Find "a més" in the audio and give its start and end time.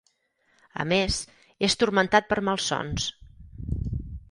0.83-1.17